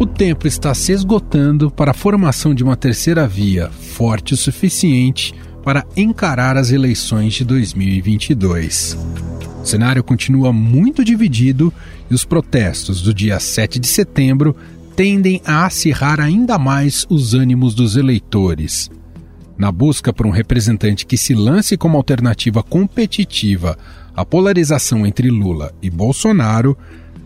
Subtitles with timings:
[0.00, 5.34] O tempo está se esgotando para a formação de uma terceira via forte o suficiente
[5.62, 8.96] para encarar as eleições de 2022.
[9.62, 11.70] O cenário continua muito dividido
[12.10, 14.56] e os protestos do dia 7 de setembro
[14.96, 18.90] tendem a acirrar ainda mais os ânimos dos eleitores.
[19.58, 23.76] Na busca por um representante que se lance como alternativa competitiva
[24.16, 26.74] à polarização entre Lula e Bolsonaro,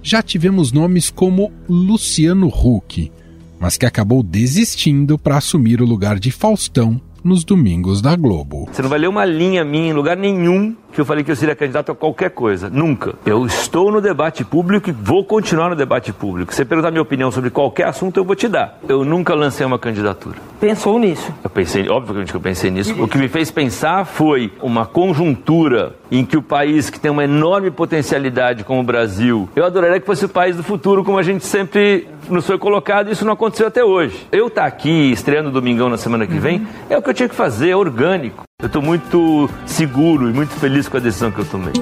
[0.05, 3.11] já tivemos nomes como Luciano Huck,
[3.59, 8.69] mas que acabou desistindo para assumir o lugar de Faustão nos domingos da Globo.
[8.71, 11.37] Você não vai ler uma linha minha em lugar nenhum que eu falei que eu
[11.37, 12.71] seria candidato a qualquer coisa.
[12.71, 13.15] Nunca.
[13.27, 16.53] Eu estou no debate público e vou continuar no debate público.
[16.53, 18.79] Se você perguntar minha opinião sobre qualquer assunto, eu vou te dar.
[18.89, 20.37] Eu nunca lancei uma candidatura.
[20.61, 21.35] Pensou nisso?
[21.43, 22.95] Eu pensei, obviamente que eu pensei nisso.
[23.03, 27.25] O que me fez pensar foi uma conjuntura em que o país que tem uma
[27.25, 31.23] enorme potencialidade como o Brasil, eu adoraria que fosse o país do futuro, como a
[31.23, 34.27] gente sempre nos foi colocado, e isso não aconteceu até hoje.
[34.31, 37.29] Eu estar tá aqui estreando Domingão na semana que vem é o que eu tinha
[37.29, 38.45] que fazer, é orgânico.
[38.63, 41.73] Eu estou muito seguro e muito feliz com a decisão que eu tomei.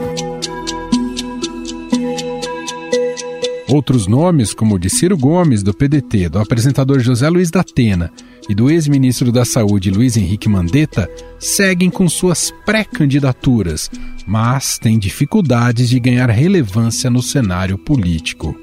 [3.69, 8.11] Outros nomes, como o de Ciro Gomes, do PDT, do apresentador José Luiz da Atena
[8.49, 13.91] e do ex-ministro da Saúde Luiz Henrique Mandetta, seguem com suas pré-candidaturas,
[14.27, 18.59] mas têm dificuldades de ganhar relevância no cenário político.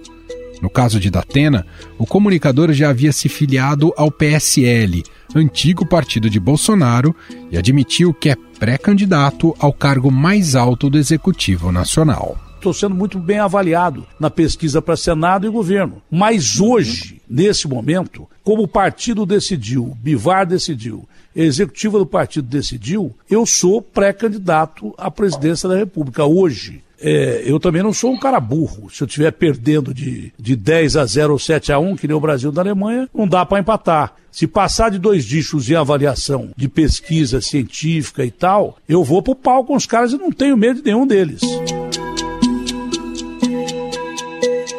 [0.62, 1.66] No caso de Datena,
[1.98, 7.16] o comunicador já havia se filiado ao PSL, antigo partido de Bolsonaro,
[7.50, 12.38] e admitiu que é pré-candidato ao cargo mais alto do Executivo Nacional.
[12.56, 16.02] Estou sendo muito bem avaliado na pesquisa para Senado e governo.
[16.12, 23.16] Mas hoje, nesse momento, como o partido decidiu, Bivar decidiu, a executiva do partido decidiu,
[23.30, 26.84] eu sou pré-candidato à presidência da República hoje.
[27.02, 28.90] É, eu também não sou um cara burro.
[28.90, 32.16] Se eu estiver perdendo de, de 10 a 0 ou 7 a 1, que nem
[32.16, 34.16] o Brasil da Alemanha, não dá para empatar.
[34.32, 39.34] Se passar de dois dígitos em avaliação de pesquisa científica e tal, eu vou pro
[39.34, 41.42] pau com os caras e não tenho medo de nenhum deles.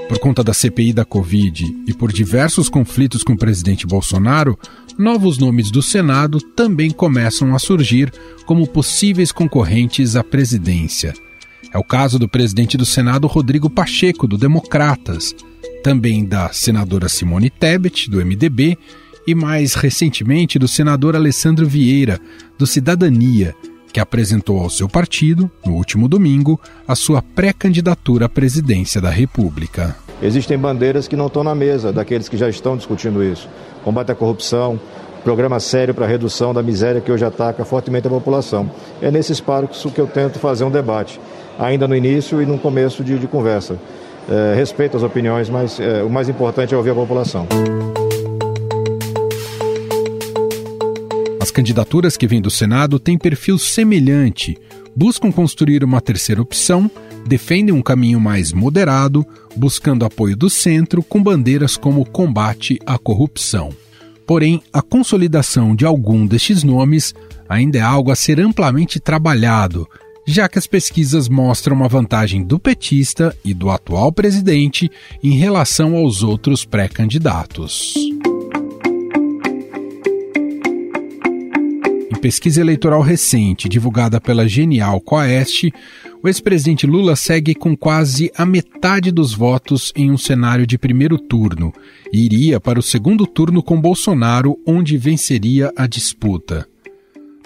[0.08, 4.58] Por conta da CPI da Covid e por diversos conflitos com o presidente Bolsonaro,
[4.98, 8.12] novos nomes do Senado também começam a surgir
[8.44, 11.14] como possíveis concorrentes à presidência.
[11.72, 15.34] É o caso do presidente do Senado, Rodrigo Pacheco, do Democratas,
[15.84, 18.76] também da senadora Simone Tebet, do MDB,
[19.26, 22.18] e mais recentemente do senador Alessandro Vieira,
[22.58, 23.54] do Cidadania,
[23.92, 29.96] que apresentou ao seu partido, no último domingo, a sua pré-candidatura à presidência da República.
[30.20, 33.48] Existem bandeiras que não estão na mesa daqueles que já estão discutindo isso.
[33.84, 34.78] Combate à corrupção,
[35.22, 38.70] programa sério para redução da miséria que hoje ataca fortemente a população.
[39.00, 41.20] É nesse espaço que eu tento fazer um debate
[41.60, 43.78] ainda no início e no começo de, de conversa.
[44.28, 47.46] É, respeito as opiniões, mas é, o mais importante é ouvir a população.
[51.40, 54.56] As candidaturas que vêm do Senado têm perfil semelhante,
[54.94, 56.90] buscam construir uma terceira opção,
[57.26, 63.70] defendem um caminho mais moderado, buscando apoio do centro com bandeiras como combate à corrupção.
[64.26, 67.12] Porém, a consolidação de algum destes nomes
[67.48, 69.88] ainda é algo a ser amplamente trabalhado,
[70.26, 74.90] já que as pesquisas mostram uma vantagem do petista e do atual presidente
[75.22, 77.94] em relação aos outros pré-candidatos.
[82.12, 85.72] Em pesquisa eleitoral recente, divulgada pela Genial Coeste,
[86.22, 91.18] o ex-presidente Lula segue com quase a metade dos votos em um cenário de primeiro
[91.18, 91.72] turno
[92.12, 96.68] e iria para o segundo turno com Bolsonaro, onde venceria a disputa.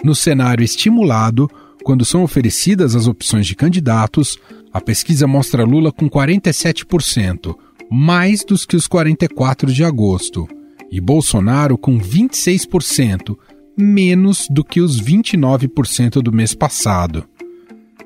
[0.03, 1.49] No cenário estimulado,
[1.85, 4.39] quando são oferecidas as opções de candidatos,
[4.73, 7.55] a pesquisa mostra Lula com 47%,
[7.91, 10.47] mais dos que os 44 de agosto,
[10.91, 13.37] e Bolsonaro com 26%,
[13.77, 17.23] menos do que os 29% do mês passado.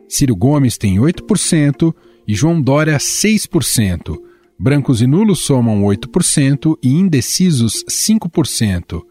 [0.10, 1.96] Ciro Gomes tem 8%
[2.28, 4.18] e João Dória 6%.
[4.60, 9.02] Brancos e nulos somam 8% e indecisos 5%.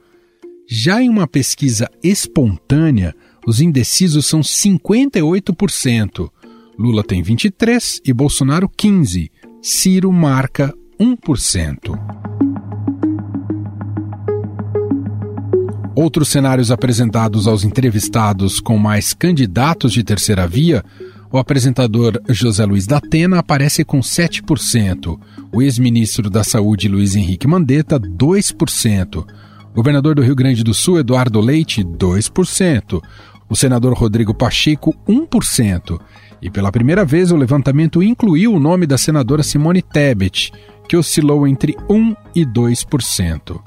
[0.68, 3.14] Já em uma pesquisa espontânea,
[3.48, 6.30] os indecisos são 58%.
[6.78, 9.30] Lula tem 23% e Bolsonaro 15%.
[9.62, 11.98] Ciro marca 1%.
[15.96, 20.84] Outros cenários apresentados aos entrevistados com mais candidatos de terceira via,
[21.32, 25.18] o apresentador José Luiz da Atena aparece com 7%,
[25.52, 29.26] o ex-ministro da Saúde Luiz Henrique Mandetta, 2%,
[29.74, 33.02] governador do Rio Grande do Sul Eduardo Leite, 2%,
[33.48, 36.00] o senador Rodrigo Pacheco, 1%.
[36.40, 40.52] E pela primeira vez o levantamento incluiu o nome da senadora Simone Tebet,
[40.88, 43.60] que oscilou entre 1 e 2%.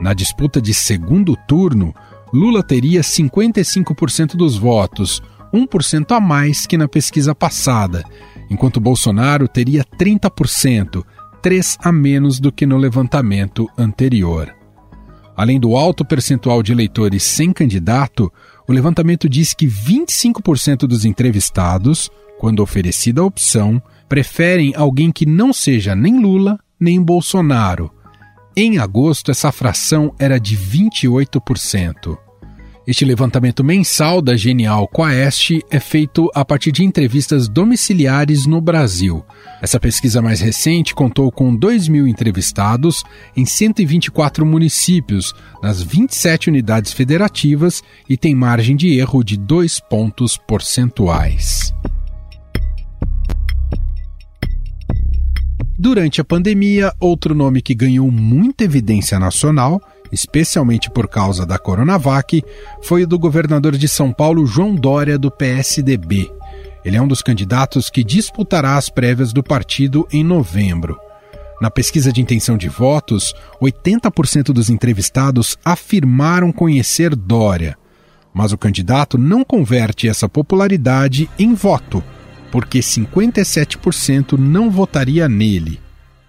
[0.00, 1.94] Na disputa de segundo turno,
[2.32, 5.22] Lula teria 55% dos votos,
[5.52, 8.02] 1% a mais que na pesquisa passada,
[8.50, 11.04] enquanto Bolsonaro teria 30%,
[11.42, 14.54] 3 a menos do que no levantamento anterior.
[15.36, 18.32] Além do alto percentual de eleitores sem candidato,
[18.66, 25.52] o levantamento diz que 25% dos entrevistados, quando oferecida a opção, preferem alguém que não
[25.52, 27.90] seja nem Lula nem Bolsonaro.
[28.56, 32.18] Em agosto, essa fração era de 28%.
[32.84, 39.24] Este levantamento mensal da Genial Quaest é feito a partir de entrevistas domiciliares no Brasil.
[39.62, 43.04] Essa pesquisa mais recente contou com 2 mil entrevistados
[43.36, 45.32] em 124 municípios,
[45.62, 51.72] nas 27 unidades federativas e tem margem de erro de 2 pontos percentuais.
[55.78, 59.80] Durante a pandemia, outro nome que ganhou muita evidência nacional
[60.12, 62.44] especialmente por causa da Coronavac,
[62.82, 66.30] foi o do governador de São Paulo, João Dória, do PSDB.
[66.84, 70.98] Ele é um dos candidatos que disputará as prévias do partido em novembro.
[71.60, 77.78] Na pesquisa de intenção de votos, 80% dos entrevistados afirmaram conhecer Dória.
[78.34, 82.02] Mas o candidato não converte essa popularidade em voto,
[82.50, 85.80] porque 57% não votaria nele.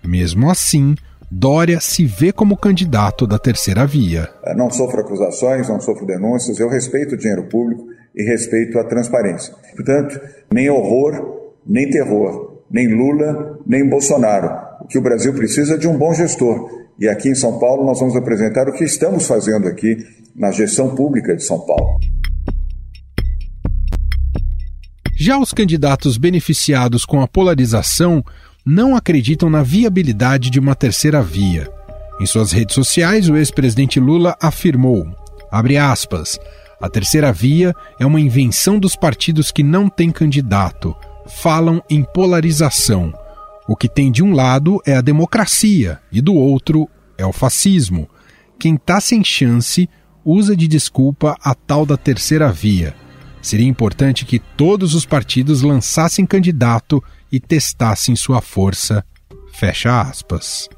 [0.03, 0.95] Mesmo assim,
[1.35, 4.29] Dória se vê como candidato da terceira via.
[4.55, 9.51] Não sofro acusações, não sofro denúncias, eu respeito o dinheiro público e respeito a transparência.
[9.75, 10.21] Portanto,
[10.53, 14.47] nem horror, nem terror, nem Lula, nem Bolsonaro.
[14.81, 16.69] O que o Brasil precisa é de um bom gestor.
[16.99, 19.97] E aqui em São Paulo nós vamos apresentar o que estamos fazendo aqui
[20.35, 21.97] na gestão pública de São Paulo.
[25.17, 28.23] Já os candidatos beneficiados com a polarização
[28.65, 31.69] não acreditam na viabilidade de uma terceira via.
[32.19, 35.07] Em suas redes sociais, o ex-presidente Lula afirmou,
[35.51, 36.39] aspas,
[36.81, 40.95] a terceira via é uma invenção dos partidos que não têm candidato.
[41.27, 43.13] Falam em polarização.
[43.67, 48.09] O que tem de um lado é a democracia e do outro é o fascismo.
[48.59, 49.89] Quem está sem chance
[50.25, 52.93] usa de desculpa a tal da terceira via.
[53.41, 59.03] Seria importante que todos os partidos lançassem candidato e testassem sua força.
[59.51, 60.69] Fecha aspas.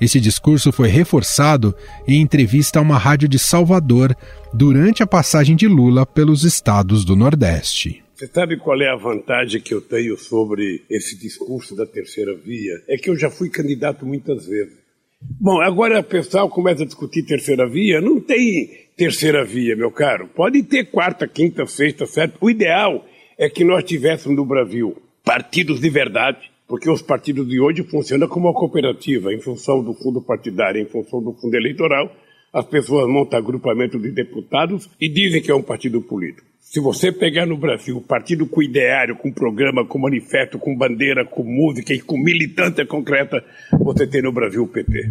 [0.00, 1.74] Esse discurso foi reforçado
[2.08, 4.16] em entrevista a uma rádio de Salvador
[4.54, 8.02] durante a passagem de Lula pelos estados do Nordeste.
[8.14, 12.82] Você sabe qual é a vantagem que eu tenho sobre esse discurso da terceira via?
[12.88, 14.74] É que eu já fui candidato muitas vezes.
[15.20, 18.00] Bom, agora o pessoal começa a discutir terceira via.
[18.00, 20.28] Não tem terceira via, meu caro.
[20.34, 22.38] Pode ter quarta, quinta, sexta, sétima.
[22.40, 23.06] O ideal
[23.38, 28.28] é que nós tivéssemos no Brasil partidos de verdade, porque os partidos de hoje funcionam
[28.28, 32.10] como uma cooperativa, em função do fundo partidário, em função do fundo eleitoral,
[32.52, 36.46] as pessoas montam agrupamento de deputados e dizem que é um partido político.
[36.60, 41.42] Se você pegar no Brasil partido com ideário, com programa, com manifesto, com bandeira, com
[41.42, 43.44] música e com militância concreta,
[43.78, 45.10] você tem no Brasil o PT.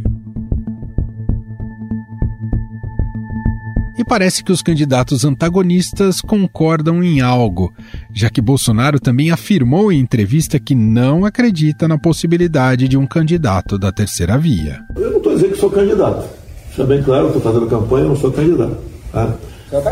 [4.02, 7.72] E parece que os candidatos antagonistas concordam em algo,
[8.12, 13.78] já que Bolsonaro também afirmou em entrevista que não acredita na possibilidade de um candidato
[13.78, 14.80] da terceira via.
[14.96, 16.28] Eu não estou dizendo que sou candidato.
[16.72, 18.76] Isso é bem claro, estou fazendo campanha, não sou candidato.
[19.12, 19.38] Tá?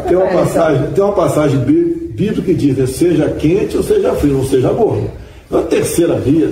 [0.08, 4.34] Tem uma passagem, tem uma passagem bíblica que diz, né, seja quente ou seja frio,
[4.34, 5.12] não seja morno.
[5.52, 6.50] Na terceira via,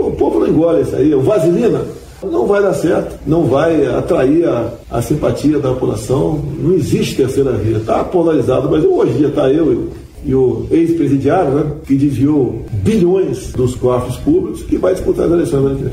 [0.00, 1.14] o povo não engole isso aí.
[1.14, 1.84] O vaselina,
[2.30, 6.42] não vai dar certo, não vai atrair a, a simpatia da população.
[6.58, 7.78] Não existe terceira via.
[7.78, 9.92] Está polarizado, mas hoje em dia está eu, eu
[10.24, 15.80] e o ex-presidiário, né, que desviou bilhões dos cofres públicos, que vai disputar as eleições
[15.80, 15.92] vem.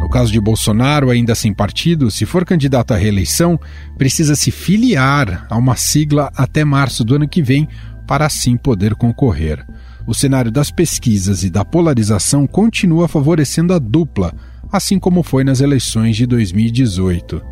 [0.00, 3.58] No caso de Bolsonaro, ainda sem partido, se for candidato à reeleição,
[3.98, 7.68] precisa se filiar a uma sigla até março do ano que vem
[8.06, 9.66] para assim poder concorrer
[10.06, 14.32] o cenário das pesquisas e da polarização continua favorecendo a dupla,
[14.70, 17.42] assim como foi nas eleições de 2018.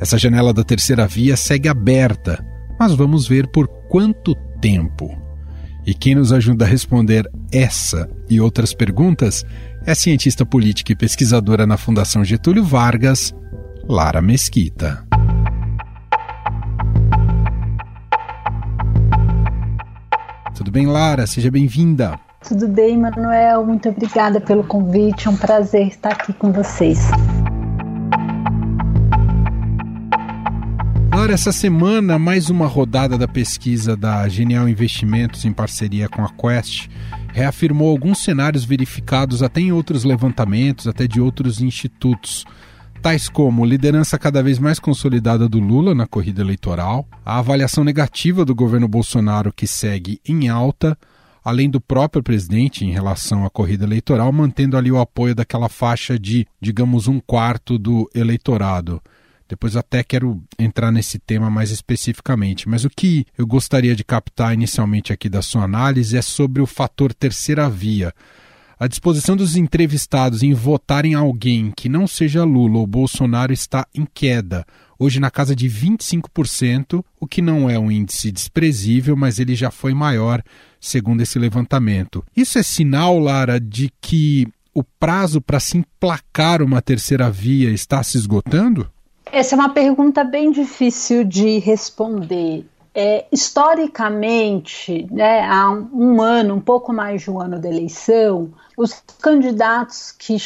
[0.00, 2.44] Essa janela da terceira via segue aberta,
[2.78, 5.16] mas vamos ver por quanto tempo.
[5.86, 9.44] E quem nos ajuda a responder essa e outras perguntas
[9.86, 13.34] é cientista política e pesquisadora na Fundação Getúlio Vargas,
[13.86, 15.06] Lara Mesquita.
[20.74, 21.24] Bem, Lara?
[21.24, 22.18] Seja bem-vinda.
[22.46, 23.64] Tudo bem, Manuel.
[23.64, 25.28] Muito obrigada pelo convite.
[25.28, 26.98] É um prazer estar aqui com vocês.
[31.14, 36.28] Lara, essa semana, mais uma rodada da pesquisa da Genial Investimentos em parceria com a
[36.28, 36.88] Quest
[37.32, 42.44] reafirmou alguns cenários verificados até em outros levantamentos, até de outros institutos
[43.04, 48.46] tais como liderança cada vez mais consolidada do Lula na corrida eleitoral, a avaliação negativa
[48.46, 50.96] do governo Bolsonaro que segue em alta,
[51.44, 56.18] além do próprio presidente em relação à corrida eleitoral, mantendo ali o apoio daquela faixa
[56.18, 59.02] de, digamos, um quarto do eleitorado.
[59.46, 64.54] Depois até quero entrar nesse tema mais especificamente, mas o que eu gostaria de captar
[64.54, 68.14] inicialmente aqui da sua análise é sobre o fator terceira via
[68.78, 74.06] a disposição dos entrevistados em votarem alguém que não seja Lula ou Bolsonaro está em
[74.12, 74.64] queda,
[74.98, 79.70] hoje na casa de 25%, o que não é um índice desprezível, mas ele já
[79.70, 80.42] foi maior,
[80.80, 82.24] segundo esse levantamento.
[82.36, 88.02] Isso é sinal, Lara, de que o prazo para se emplacar uma terceira via está
[88.02, 88.90] se esgotando?
[89.30, 92.66] Essa é uma pergunta bem difícil de responder.
[92.94, 98.52] É, historicamente, né, há um, um, ano, um pouco mais de um ano da eleição,
[98.76, 100.36] os candidatos que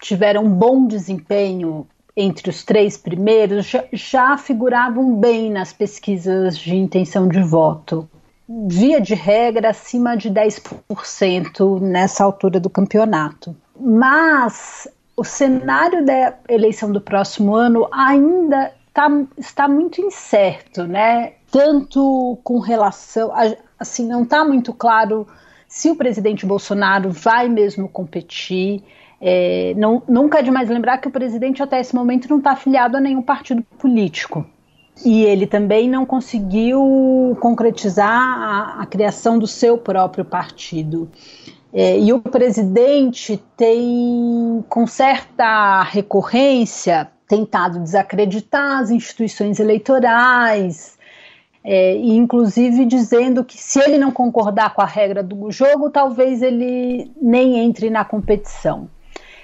[0.00, 1.86] tiveram bom desempenho
[2.16, 8.08] entre os três primeiros já, já figuravam bem nas pesquisas de intenção de voto.
[8.48, 13.56] Via de regra, acima de 10% nessa altura do campeonato.
[13.78, 14.86] Mas
[15.16, 21.32] o cenário da eleição do próximo ano ainda tá, está muito incerto, né?
[21.54, 23.32] tanto com relação.
[23.32, 25.24] A, assim, não está muito claro
[25.74, 28.80] se o presidente Bolsonaro vai mesmo competir.
[29.20, 32.96] É, não, nunca é demais lembrar que o presidente até esse momento não está afiliado
[32.96, 34.46] a nenhum partido político.
[35.04, 41.10] E ele também não conseguiu concretizar a, a criação do seu próprio partido.
[41.72, 50.96] É, e o presidente tem, com certa recorrência, tentado desacreditar as instituições eleitorais,
[51.64, 56.42] é, e inclusive dizendo que se ele não concordar com a regra do jogo, talvez
[56.42, 58.88] ele nem entre na competição.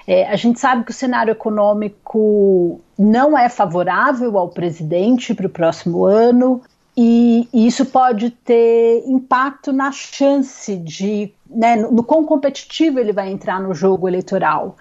[0.06, 5.50] É, a gente sabe que o cenário econômico não é favorável ao presidente para o
[5.50, 6.60] próximo ano,
[6.96, 13.12] e, e, isso pode ter impacto na chance de, né, no, no quão competitivo ele
[13.12, 14.76] vai entrar no jogo eleitoral.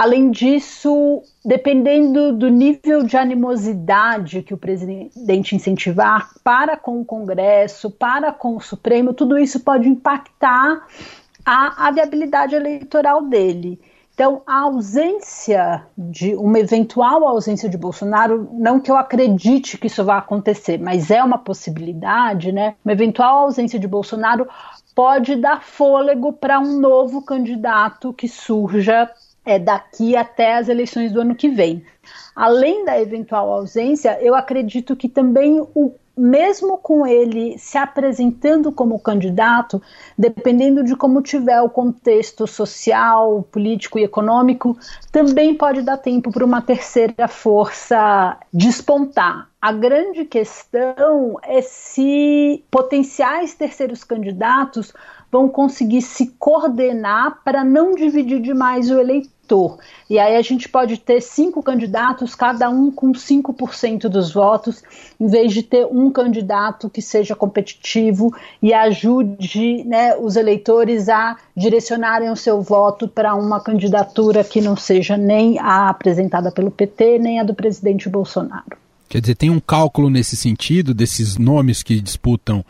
[0.00, 7.90] Além disso, dependendo do nível de animosidade que o presidente incentivar para com o Congresso,
[7.90, 10.86] para com o Supremo, tudo isso pode impactar
[11.44, 13.80] a, a viabilidade eleitoral dele.
[14.14, 20.04] Então, a ausência de uma eventual ausência de Bolsonaro, não que eu acredite que isso
[20.04, 22.76] vá acontecer, mas é uma possibilidade, né?
[22.84, 24.46] Uma eventual ausência de Bolsonaro
[24.94, 29.10] pode dar fôlego para um novo candidato que surja
[29.48, 31.82] é, daqui até as eleições do ano que vem.
[32.36, 38.98] Além da eventual ausência, eu acredito que também o mesmo com ele se apresentando como
[38.98, 39.80] candidato,
[40.18, 44.76] dependendo de como tiver o contexto social, político e econômico,
[45.12, 49.48] também pode dar tempo para uma terceira força despontar.
[49.62, 54.92] A grande questão é se potenciais terceiros candidatos
[55.30, 59.78] vão conseguir se coordenar para não dividir demais o eleitor eleitor.
[60.08, 64.82] E aí a gente pode ter cinco candidatos, cada um com 5% dos votos,
[65.18, 71.36] em vez de ter um candidato que seja competitivo e ajude né, os eleitores a
[71.56, 77.18] direcionarem o seu voto para uma candidatura que não seja nem a apresentada pelo PT,
[77.18, 78.87] nem a do presidente Bolsonaro.
[79.08, 82.62] Quer dizer, tem um cálculo nesse sentido, desses nomes que disputam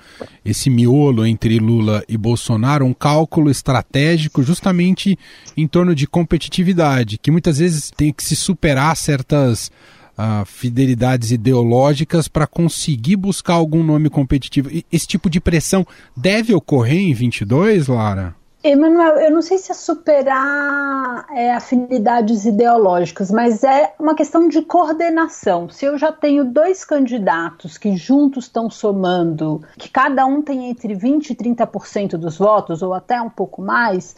[0.45, 5.18] esse miolo entre Lula e Bolsonaro, um cálculo estratégico justamente
[5.57, 9.71] em torno de competitividade, que muitas vezes tem que se superar certas
[10.18, 14.71] uh, fidelidades ideológicas para conseguir buscar algum nome competitivo.
[14.71, 15.85] E esse tipo de pressão
[16.16, 18.37] deve ocorrer em 22, Lara?
[18.62, 24.62] Emanuel, eu não sei se é superar é, afinidades ideológicas, mas é uma questão de
[24.62, 25.71] coordenação.
[25.71, 30.93] Se eu já tenho dois candidatos que juntos estão somando, que cada um tem entre
[30.97, 34.17] 20% e 30% dos votos, ou até um pouco mais,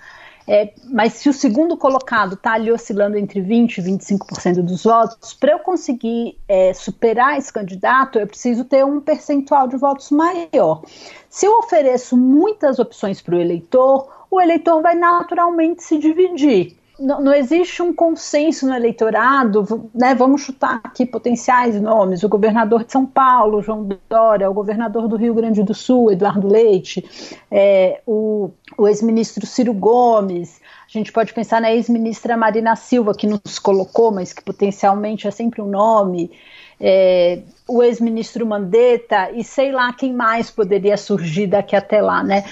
[0.48, 5.34] é, mas se o segundo colocado está ali oscilando entre 20% e 25% dos votos,
[5.34, 10.82] para eu conseguir é, superar esse candidato, eu preciso ter um percentual de votos maior.
[11.28, 16.76] Se eu ofereço muitas opções para o eleitor, o eleitor vai naturalmente se dividir.
[16.98, 20.14] Não, não, existe um consenso no eleitorado, né?
[20.14, 25.16] Vamos chutar aqui potenciais nomes: o governador de São Paulo, João Dória, o governador do
[25.16, 27.02] Rio Grande do Sul, Eduardo Leite,
[27.50, 30.60] é, o, o ex-ministro Ciro Gomes.
[30.92, 35.30] A gente pode pensar na ex-ministra Marina Silva, que nos colocou, mas que potencialmente é
[35.30, 36.32] sempre um nome.
[36.80, 42.44] é, o ex-ministro Mandetta e sei lá quem mais poderia surgir daqui até lá, né?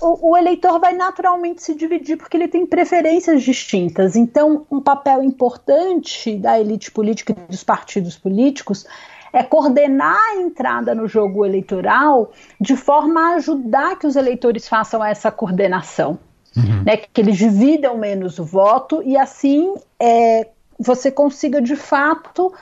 [0.00, 4.16] O, o, eleitor vai naturalmente se dividir porque ele tem preferências distintas.
[4.16, 8.86] Então, um papel importante da elite política e dos partidos políticos
[9.32, 15.04] é coordenar a entrada no jogo eleitoral de forma a ajudar que os eleitores façam
[15.04, 16.18] essa coordenação.
[16.56, 16.82] Uhum.
[16.84, 22.52] Né, que eles dividam menos o voto e assim é, você consiga de fato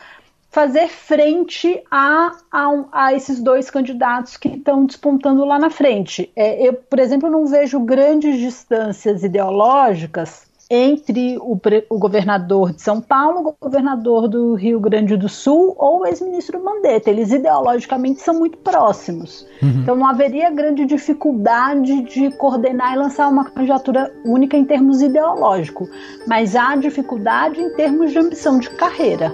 [0.50, 6.30] fazer frente a, a, a, esses dois candidatos que estão despontando lá na frente.
[6.34, 11.58] É, eu, por exemplo, não vejo grandes distâncias ideológicas entre o,
[11.88, 16.62] o, governador de São Paulo, o governador do Rio Grande do Sul ou o ex-ministro
[16.62, 17.10] Mandetta.
[17.10, 19.46] Eles ideologicamente são muito próximos.
[19.62, 19.80] Uhum.
[19.82, 25.88] Então não haveria grande dificuldade de coordenar e lançar uma candidatura única em termos ideológicos,
[26.26, 29.32] mas há dificuldade em termos de ambição de carreira.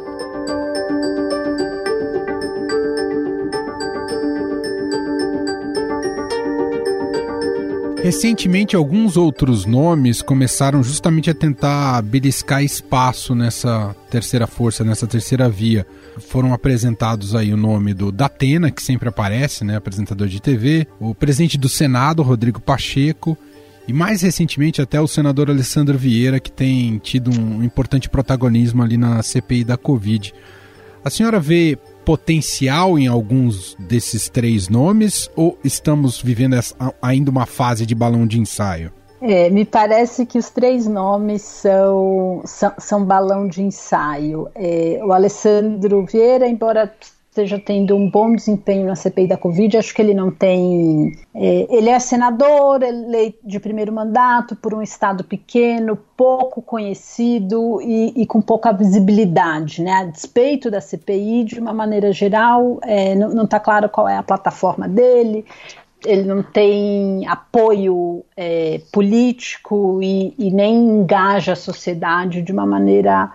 [8.05, 15.49] Recentemente, alguns outros nomes começaram justamente a tentar beliscar espaço nessa terceira força, nessa terceira
[15.49, 15.87] via.
[16.19, 21.15] Foram apresentados aí o nome do Datena, que sempre aparece, né, apresentador de TV, o
[21.15, 23.39] presidente do Senado, Rodrigo Pacheco,
[23.89, 28.99] e mais recentemente até o senador Alessandro Vieira, que tem tido um importante protagonismo ali
[28.99, 30.35] na CPI da Covid.
[31.03, 37.47] A senhora vê potencial em alguns desses três nomes ou estamos vivendo essa, ainda uma
[37.47, 38.93] fase de balão de ensaio?
[39.21, 44.49] É, me parece que os três nomes são, são, são balão de ensaio.
[44.55, 46.93] É, o Alessandro Vieira, embora
[47.35, 49.77] esteja tendo um bom desempenho na CPI da Covid.
[49.77, 51.13] Acho que ele não tem.
[51.35, 58.23] É, ele é senador, eleito de primeiro mandato por um estado pequeno, pouco conhecido e,
[58.23, 59.93] e com pouca visibilidade, né?
[59.93, 64.23] A despeito da CPI, de uma maneira geral, é, não está claro qual é a
[64.23, 65.45] plataforma dele.
[66.07, 73.33] Ele não tem apoio é, político e, e nem engaja a sociedade de uma maneira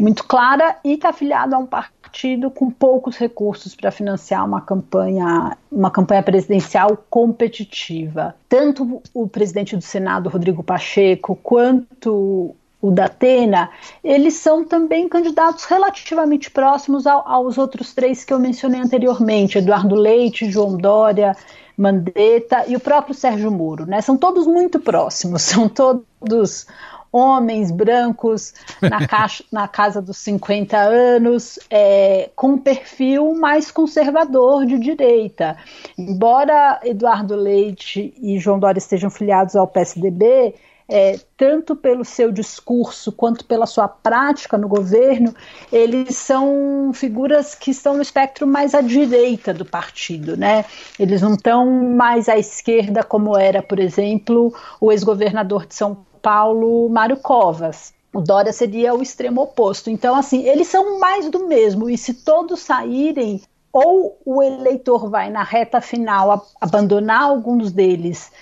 [0.00, 4.60] muito clara e está afiliado a um partido partido com poucos recursos para financiar uma
[4.60, 8.36] campanha, uma campanha presidencial competitiva.
[8.48, 13.68] Tanto o presidente do Senado, Rodrigo Pacheco, quanto o da Atena,
[14.02, 19.96] eles são também candidatos relativamente próximos ao, aos outros três que eu mencionei anteriormente: Eduardo
[19.96, 21.36] Leite, João Dória,
[21.76, 23.86] Mandetta e o próprio Sérgio Moro.
[23.86, 24.00] Né?
[24.00, 26.68] São todos muito próximos, são todos
[27.14, 34.66] homens brancos na, caixa, na casa dos 50 anos, é, com um perfil mais conservador
[34.66, 35.56] de direita.
[35.96, 40.54] Embora Eduardo Leite e João Dória estejam filiados ao PSDB,
[40.88, 45.34] é, tanto pelo seu discurso quanto pela sua prática no governo,
[45.72, 50.64] eles são figuras que estão no espectro mais à direita do partido, né?
[50.98, 56.88] Eles não estão mais à esquerda como era, por exemplo, o ex-governador de São Paulo
[56.88, 57.92] Mário Covas.
[58.10, 59.90] O Dória seria o extremo oposto.
[59.90, 61.90] Então, assim, eles são mais do mesmo.
[61.90, 68.32] E se todos saírem, ou o eleitor vai na reta final abandonar alguns deles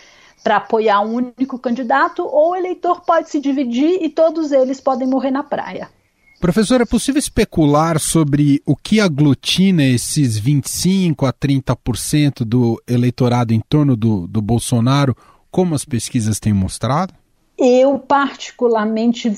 [0.44, 5.08] para apoiar um único candidato, ou o eleitor pode se dividir e todos eles podem
[5.08, 5.88] morrer na praia.
[6.40, 13.60] Professor, é possível especular sobre o que aglutina esses 25 a 30% do eleitorado em
[13.60, 15.16] torno do, do Bolsonaro,
[15.50, 17.14] como as pesquisas têm mostrado?
[17.58, 19.30] Eu, particularmente,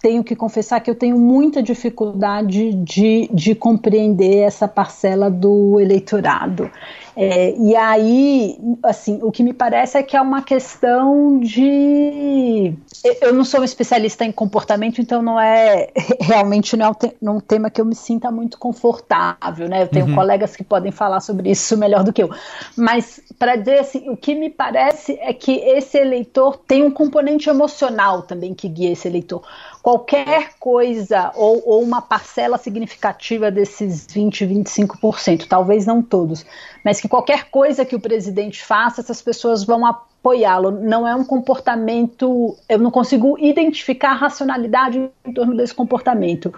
[0.00, 6.70] tenho que confessar que eu tenho muita dificuldade de, de compreender essa parcela do eleitorado.
[7.20, 12.72] É, e aí, assim, o que me parece é que é uma questão de.
[13.20, 15.90] Eu não sou um especialista em comportamento, então não é
[16.22, 19.82] realmente não é um, tema que eu me sinta muito confortável, né?
[19.82, 20.14] Eu tenho uhum.
[20.14, 22.30] colegas que podem falar sobre isso melhor do que eu.
[22.76, 27.50] Mas, para dizer assim, o que me parece é que esse eleitor tem um componente
[27.50, 29.42] emocional também que guia esse eleitor
[29.88, 36.44] qualquer coisa ou, ou, uma parcela significativa desses 20, 25%, talvez não todos,
[36.84, 39.86] mas que qualquer coisa que o presidente faça, essas pessoas vão
[40.20, 40.70] apoiá-lo.
[40.70, 46.52] Não é um comportamento, eu não consigo identificar a racionalidade em torno desse comportamento.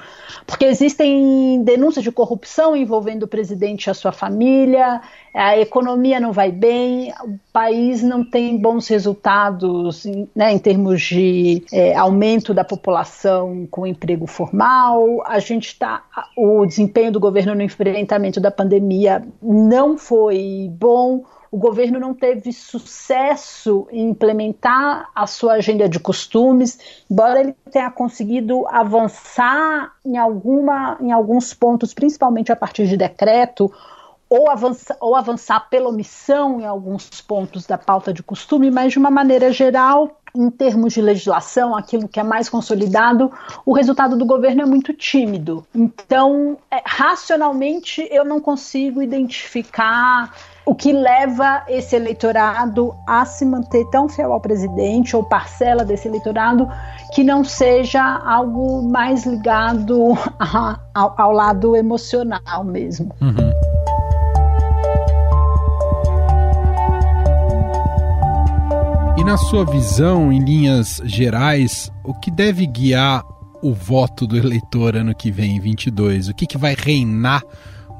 [0.46, 5.00] Porque existem denúncias de corrupção envolvendo o presidente e a sua família,
[5.32, 11.62] a economia não vai bem, o país não tem bons resultados né, em termos de
[11.72, 16.02] é, aumento da população com emprego formal, a gente está.
[16.36, 22.52] O desempenho do governo no enfrentamento da pandemia não foi bom o governo não teve
[22.52, 30.96] sucesso em implementar a sua agenda de costumes, embora ele tenha conseguido avançar em, alguma,
[31.00, 33.72] em alguns pontos, principalmente a partir de decreto,
[34.28, 38.98] ou avançar, ou avançar pela omissão em alguns pontos da pauta de costume, mas de
[38.98, 43.32] uma maneira geral, em termos de legislação, aquilo que é mais consolidado,
[43.66, 45.66] o resultado do governo é muito tímido.
[45.74, 50.32] Então, é, racionalmente, eu não consigo identificar
[50.70, 56.06] o que leva esse eleitorado a se manter tão fiel ao presidente, ou parcela desse
[56.06, 56.68] eleitorado,
[57.12, 63.12] que não seja algo mais ligado a, ao, ao, lado emocional mesmo.
[63.20, 63.50] Uhum.
[69.18, 73.24] E na sua visão, em linhas gerais, o que deve guiar
[73.60, 76.28] o voto do eleitor ano que vem, em 22?
[76.28, 77.42] O que, que vai reinar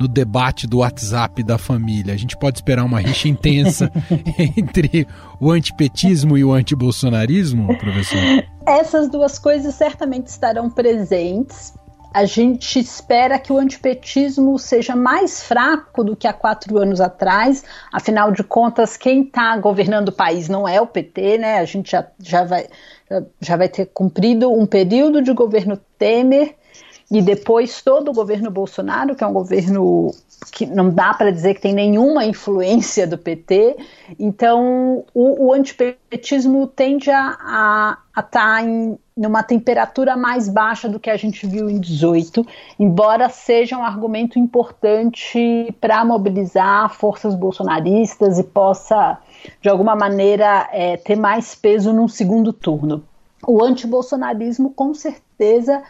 [0.01, 2.15] no debate do WhatsApp da família?
[2.15, 3.93] A gente pode esperar uma rixa intensa
[4.57, 5.07] entre
[5.39, 8.19] o antipetismo e o antibolsonarismo, professor?
[8.67, 11.75] Essas duas coisas certamente estarão presentes
[12.13, 17.65] a gente espera que o antipetismo seja mais fraco do que há quatro anos atrás.
[17.93, 21.59] Afinal de contas, quem está governando o país não é o PT, né?
[21.59, 22.67] A gente já, já, vai,
[23.41, 26.57] já vai ter cumprido um período de governo Temer
[27.11, 30.13] e depois todo o governo Bolsonaro, que é um governo
[30.53, 33.77] que não dá para dizer que tem nenhuma influência do PT.
[34.19, 41.11] Então, o, o antipetismo tende a estar tá em numa temperatura mais baixa do que
[41.11, 42.47] a gente viu em 18,
[42.79, 49.19] embora seja um argumento importante para mobilizar forças bolsonaristas e possa,
[49.61, 53.05] de alguma maneira, é, ter mais peso num segundo turno.
[53.47, 55.83] O antibolsonarismo, com certeza,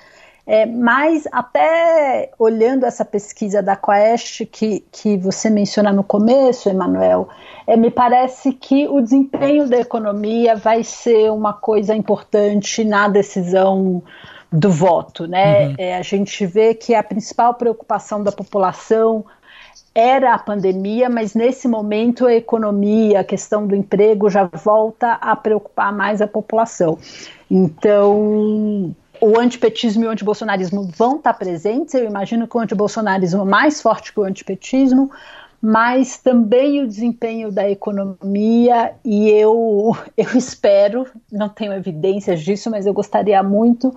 [0.52, 7.28] é, mas até olhando essa pesquisa da Quest que, que você menciona no começo, Emanuel,
[7.68, 14.02] é, me parece que o desempenho da economia vai ser uma coisa importante na decisão
[14.50, 15.28] do voto.
[15.28, 15.68] Né?
[15.68, 15.74] Uhum.
[15.78, 19.24] É, a gente vê que a principal preocupação da população
[19.94, 25.36] era a pandemia, mas nesse momento a economia, a questão do emprego já volta a
[25.36, 26.98] preocupar mais a população.
[27.48, 31.94] Então, o antipetismo e o antibolsonarismo vão estar presentes.
[31.94, 35.10] Eu imagino que o antibolsonarismo é mais forte que o antipetismo,
[35.60, 42.86] mas também o desempenho da economia e eu, eu espero, não tenho evidências disso, mas
[42.86, 43.94] eu gostaria muito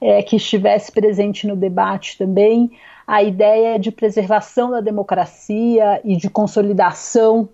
[0.00, 2.70] é, que estivesse presente no debate também
[3.06, 7.48] a ideia de preservação da democracia e de consolidação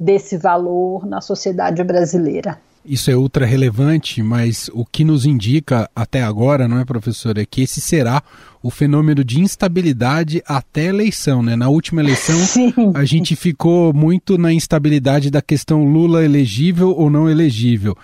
[0.00, 6.22] desse valor na sociedade brasileira isso é ultra relevante, mas o que nos indica até
[6.22, 8.22] agora, não é, professor, é que esse será
[8.62, 11.56] o fenômeno de instabilidade até a eleição, né?
[11.56, 12.72] Na última eleição, Sim.
[12.94, 17.96] a gente ficou muito na instabilidade da questão Lula elegível ou não elegível.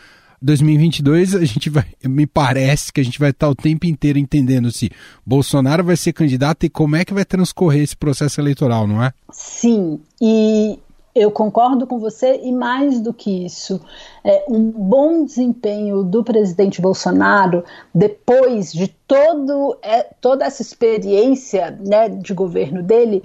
[0.42, 4.72] 2022 a gente vai, me parece que a gente vai estar o tempo inteiro entendendo
[4.72, 4.90] se
[5.24, 9.12] Bolsonaro vai ser candidato e como é que vai transcorrer esse processo eleitoral, não é?
[9.30, 10.78] Sim, e
[11.14, 13.80] eu concordo com você e mais do que isso,
[14.22, 22.08] é, um bom desempenho do presidente Bolsonaro depois de todo, é, toda essa experiência né,
[22.08, 23.24] de governo dele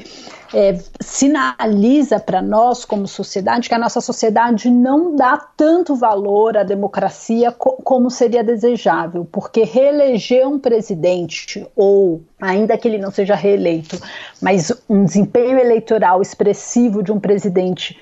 [0.51, 6.63] é, sinaliza para nós como sociedade que a nossa sociedade não dá tanto valor à
[6.63, 13.35] democracia co como seria desejável, porque reeleger um presidente ou ainda que ele não seja
[13.35, 14.01] reeleito,
[14.41, 17.95] mas um desempenho eleitoral expressivo de um presidente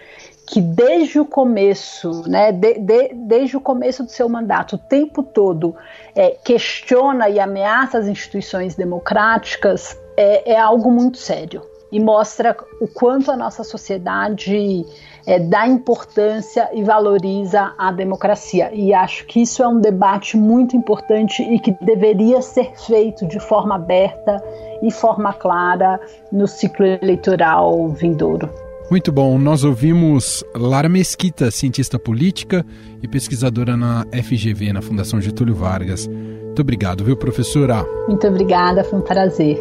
[0.45, 5.23] que desde o começo, né, de, de, desde o começo do seu mandato, o tempo
[5.23, 5.75] todo
[6.15, 12.88] é, questiona e ameaça as instituições democráticas, é, é, algo muito sério e mostra o
[12.88, 14.84] quanto a nossa sociedade
[15.27, 18.71] é, dá importância e valoriza a democracia.
[18.73, 23.39] E acho que isso é um debate muito importante e que deveria ser feito de
[23.39, 24.43] forma aberta
[24.82, 26.01] e forma clara
[26.32, 28.62] no ciclo eleitoral vindouro.
[28.93, 29.39] Muito bom.
[29.39, 32.63] Nós ouvimos Lara Mesquita, cientista política
[33.01, 36.06] e pesquisadora na FGV, na Fundação Getúlio Vargas.
[36.06, 37.84] Muito obrigado, viu, professora?
[38.08, 39.60] Muito obrigada, foi um prazer.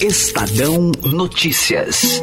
[0.00, 2.22] Estadão Notícias.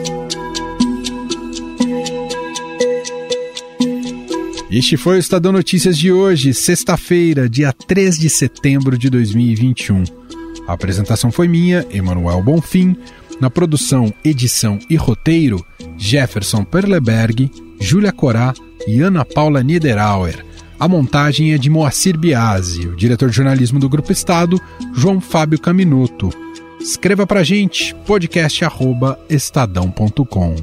[4.71, 10.03] Este foi o Estadão Notícias de hoje, sexta-feira, dia 3 de setembro de 2021.
[10.67, 12.95] A apresentação foi minha, Emanuel Bonfim.
[13.41, 15.65] Na produção, edição e roteiro,
[15.97, 18.53] Jefferson Perleberg, Júlia Corá
[18.88, 20.45] e Ana Paula Niederauer.
[20.79, 24.62] A montagem é de Moacir Biasi, o diretor de jornalismo do Grupo Estado,
[24.93, 26.29] João Fábio Caminuto.
[26.79, 30.55] Escreva pra gente, podcast@estadão.com.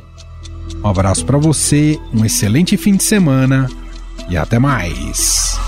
[0.84, 3.68] Um abraço para você, um excelente fim de semana
[4.28, 5.58] e até mais.